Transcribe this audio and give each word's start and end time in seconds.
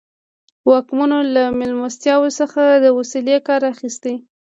واکمنو 0.69 1.19
له 1.35 1.43
مېلمستیاوو 1.59 2.35
څخه 2.39 2.61
د 2.83 2.85
وسیلې 2.97 3.37
کار 3.47 3.61
اخیست. 3.73 4.03